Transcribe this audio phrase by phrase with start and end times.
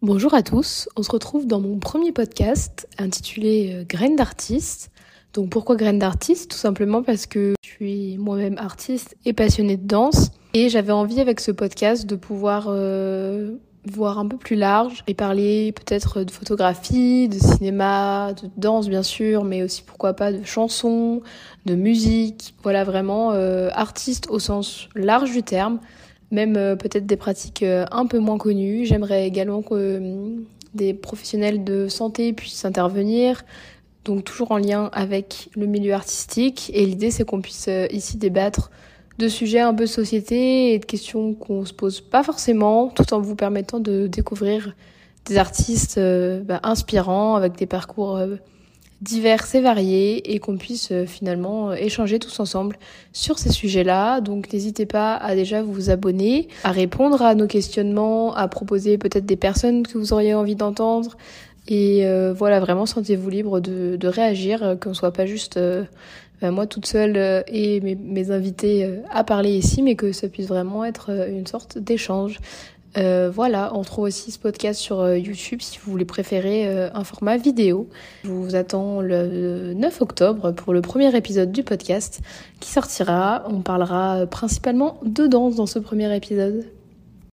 [0.00, 4.92] Bonjour à tous, on se retrouve dans mon premier podcast intitulé euh, Graines d'artiste.
[5.34, 9.84] Donc pourquoi Graines d'artiste Tout simplement parce que je suis moi-même artiste et passionnée de
[9.84, 13.56] danse et j'avais envie avec ce podcast de pouvoir euh,
[13.86, 19.02] voir un peu plus large et parler peut-être de photographie, de cinéma, de danse bien
[19.02, 21.22] sûr, mais aussi pourquoi pas de chansons,
[21.66, 22.54] de musique.
[22.62, 25.80] Voilà vraiment euh, artiste au sens large du terme
[26.30, 28.84] même euh, peut-être des pratiques euh, un peu moins connues.
[28.84, 30.36] J'aimerais également que euh,
[30.74, 33.44] des professionnels de santé puissent intervenir,
[34.04, 36.70] donc toujours en lien avec le milieu artistique.
[36.74, 38.70] Et l'idée, c'est qu'on puisse ici débattre
[39.18, 43.20] de sujets un peu société et de questions qu'on se pose pas forcément, tout en
[43.20, 44.76] vous permettant de découvrir
[45.24, 45.98] des artistes
[46.44, 48.20] bah, inspirants avec des parcours
[49.00, 52.76] divers et variés et qu'on puisse euh, finalement euh, échanger tous ensemble
[53.12, 54.20] sur ces sujets-là.
[54.20, 59.26] Donc n'hésitez pas à déjà vous abonner, à répondre à nos questionnements, à proposer peut-être
[59.26, 61.16] des personnes que vous auriez envie d'entendre.
[61.68, 65.58] Et euh, voilà, vraiment sentez-vous libre de, de réagir, qu'on soit pas juste
[66.40, 70.46] ben, moi toute seule et mes, mes invités à parler ici, mais que ça puisse
[70.46, 72.38] vraiment être une sorte d'échange.
[72.96, 76.88] Euh, voilà, on trouve aussi ce podcast sur euh, YouTube si vous voulez préférer euh,
[76.94, 77.88] un format vidéo.
[78.24, 82.20] Je vous attends le 9 octobre pour le premier épisode du podcast
[82.60, 83.44] qui sortira.
[83.48, 86.77] On parlera principalement de danse dans ce premier épisode.